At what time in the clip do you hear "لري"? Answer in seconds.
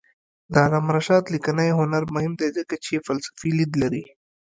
3.81-4.03